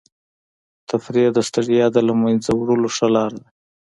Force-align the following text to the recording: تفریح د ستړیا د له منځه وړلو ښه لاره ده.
تفریح 0.91 1.27
د 1.33 1.37
ستړیا 1.47 1.85
د 1.95 1.97
له 2.07 2.13
منځه 2.21 2.49
وړلو 2.53 2.89
ښه 2.95 3.07
لاره 3.15 3.37
ده. 3.43 3.49